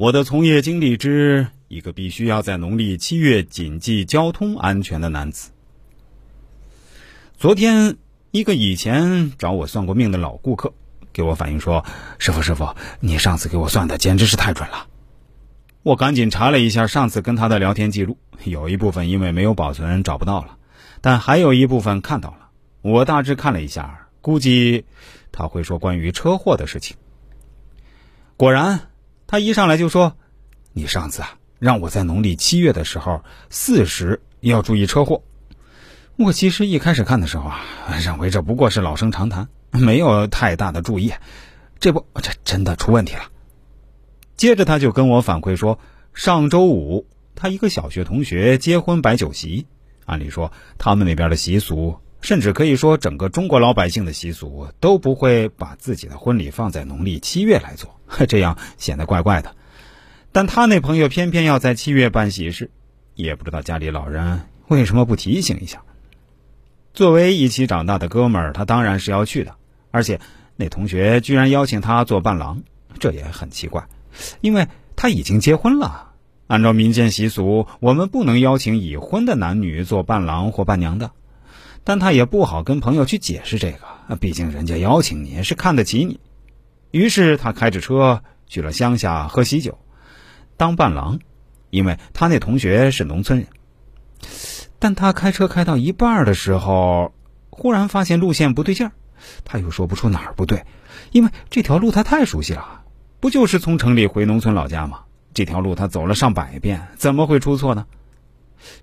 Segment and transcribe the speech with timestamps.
[0.00, 5.50] 我的从业经历之一个必须要在农历七月谨记交通安全的男子。
[7.36, 7.98] 昨天，
[8.30, 10.72] 一个以前找我算过命的老顾客
[11.12, 11.84] 给我反映说
[12.16, 14.86] ：“师傅，师傅，你上次给我算的简直是太准了。”
[15.84, 20.56] 我赶紧查了一下上次跟他的聊天记录，有一部分因为没有保存找不到了，
[21.02, 22.48] 但还有一部分看到了。
[22.80, 24.86] 我大致看了一下，估计
[25.30, 26.96] 他会说关于车祸的事情。
[28.38, 28.88] 果然，
[29.30, 30.16] 他一上来就说
[30.74, 35.22] ：“你上次啊，让我在农历七月的时候巳时要注意车祸。”
[36.18, 37.60] 我其实一开始看的时候啊，
[38.04, 41.12] 认为这不过是老生常谈，没有太大的注意。
[41.78, 43.22] 这不，这真的出问题了。
[44.36, 45.78] 接着他就跟我反馈说，
[46.12, 47.06] 上周五
[47.36, 49.64] 他一个小学同学结婚摆酒席，
[50.06, 59.54] 按理说他们那边的习俗，甚至可以说整个中国老百姓的习俗，都不会把自己的婚礼放在农历七月来做， 这样显得怪怪的。
[60.32, 62.70] 但他那朋友偏偏要在七月办喜事，
[63.14, 65.82] 也不知道家里老人为什么不提醒一下。
[66.92, 69.54] 作为一起长大的哥们儿，他当然是要去的。
[69.90, 70.20] 而且
[70.56, 72.62] 那同学居然邀请他做伴郎，
[72.98, 73.88] 这也很奇怪，
[74.40, 76.12] 因为他已经结婚了。
[76.46, 81.12] 按照民间习俗，我们不能邀请已婚的男女做伴郎或伴娘的。
[81.84, 86.20] 但他也不好跟朋友去解释这个，毕竟人家邀请你是看得起你。
[86.90, 89.78] 于是他开着车去了乡下喝喜酒，
[90.56, 91.18] 当伴郎，
[91.70, 93.48] 因为他那同学是农村人。
[94.78, 97.12] 但他开车开到一半的时候，
[97.50, 98.92] 忽然发现路线不对劲儿，
[99.44, 100.64] 他又说不出哪儿不对，
[101.12, 102.82] 因为这条路他太熟悉了，
[103.20, 105.00] 不就是从城里回农村老家吗？
[105.32, 107.86] 这条路他走了上百遍，怎么会出错呢？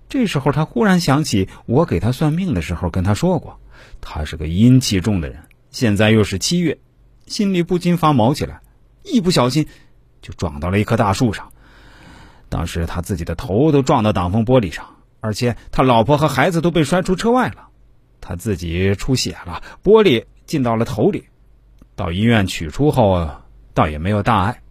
[0.08, 3.60] 这时候他忽然想起我给他算命的时候跟他说过，
[4.00, 6.78] 他是个阴气重的人，现在又是七月，
[7.26, 8.60] 心里不禁发毛起来，
[9.04, 9.66] 一不小心
[10.22, 11.52] 就撞到了一棵大树上，
[12.48, 14.94] 当时他自己的头都撞到挡风玻璃上。
[15.20, 17.70] 而且他老婆和孩子都被摔出车外了，
[18.20, 21.24] 他自己出血了，玻璃进到了头里，
[21.96, 23.28] 到医院取出后
[23.74, 24.62] 倒也没有大碍，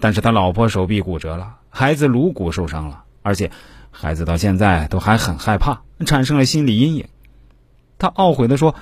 [0.00, 3.52] 但是他老婆手臂骨折了，孩子颅骨受伤了，而且
[3.96, 7.06] 孩子到现在都还很害怕，产生了心理阴影。
[7.96, 8.74] 他懊悔地说：“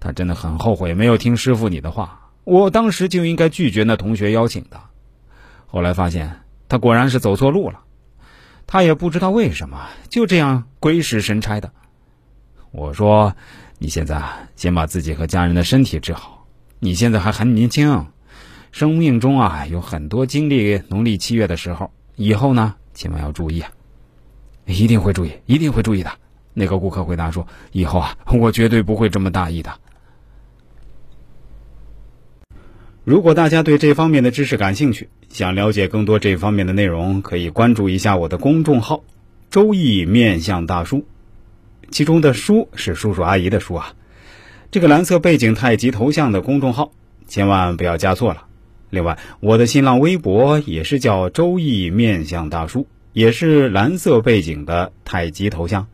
[0.00, 4.78] 他真的很后悔没有听师傅你的话，我当时就应该拒绝那同学邀请的。
[5.66, 7.80] 后来发现他果然是走错路了。”
[8.66, 11.70] 他也不知道为什么就这样鬼使神差的。
[12.72, 13.32] 我说
[13.78, 14.20] ：“你现在
[14.56, 16.44] 先把自己和家人的身体治好。
[16.80, 18.04] 你现在还很年轻，
[18.72, 21.88] 生命中啊有很多经历农历七月的时候。
[22.16, 23.62] 以后呢，千万要注意！
[24.66, 26.10] 一定会注意，一定会注意的。”
[26.52, 29.72] 那个顾客回答说：“以后啊， 我绝对不会这么大意的。”
[33.04, 39.04] 如果大家对这方面的知识感兴趣，想了解更多这方面的内容，可以关注一下我的公众号
[39.48, 41.04] “周易面相大叔”，
[41.92, 43.94] 其中的“叔”是叔叔阿姨的“叔”啊。
[44.72, 46.90] 这个蓝色背景太极头像的公众号，
[47.28, 48.46] 千万不要加错了。
[48.90, 55.88] 另外，我的新浪微博也是叫“周易面相大叔”，也是蓝色背景的太极头像。